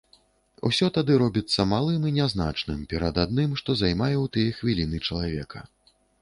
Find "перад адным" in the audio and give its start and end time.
2.95-3.53